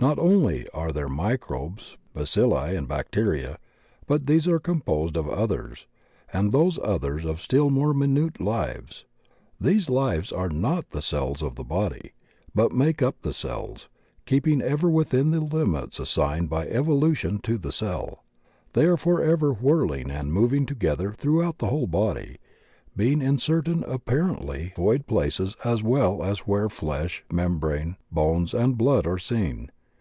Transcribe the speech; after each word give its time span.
Not 0.00 0.16
only 0.20 0.68
are 0.72 0.92
there 0.92 1.08
microbes, 1.08 1.96
bacilli, 2.14 2.76
and 2.78 2.86
bacteria, 2.86 3.58
but 4.06 4.26
these 4.28 4.46
are 4.46 4.60
composed 4.60 5.16
of 5.16 5.28
others, 5.28 5.88
and 6.32 6.52
those 6.52 6.78
others 6.84 7.24
of 7.24 7.40
still 7.40 7.68
more 7.68 7.92
minute 7.92 8.40
lives. 8.40 9.06
These 9.60 9.90
lives 9.90 10.30
are 10.30 10.50
not 10.50 10.90
the 10.90 11.02
cells 11.02 11.42
of 11.42 11.56
the 11.56 11.64
body, 11.64 12.12
but 12.54 12.70
make 12.70 13.02
up 13.02 13.22
the 13.22 13.32
cells, 13.32 13.88
keeping 14.24 14.62
ever 14.62 14.88
within 14.88 15.32
the 15.32 15.40
limits 15.40 15.98
assigned 15.98 16.48
by 16.48 16.68
evolution 16.68 17.40
to 17.40 17.58
die 17.58 17.70
cell. 17.70 18.22
They 18.74 18.84
are 18.84 18.96
forever 18.96 19.52
whirling 19.52 20.12
and 20.12 20.32
moving 20.32 20.64
together 20.64 21.10
tiu 21.10 21.38
oughout 21.40 21.58
the 21.58 21.66
whole 21.70 21.88
body, 21.88 22.38
being 22.96 23.20
in 23.20 23.38
certain 23.38 23.82
apparently 23.82 24.72
void 24.76 25.06
spaces 25.08 25.56
as 25.64 25.82
well 25.82 26.22
as 26.22 26.46
where 26.46 26.68
flesh, 26.68 27.24
membrane, 27.32 27.96
bones, 28.12 28.54
and 28.54 28.78
blood 28.78 29.04
are 29.04 29.18
seen. 29.18 29.72